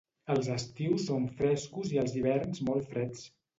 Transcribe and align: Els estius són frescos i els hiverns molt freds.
Els 0.35 0.47
estius 0.55 1.05
són 1.09 1.27
frescos 1.43 1.93
i 1.97 2.01
els 2.07 2.17
hiverns 2.19 2.65
molt 2.73 2.91
freds. 2.97 3.25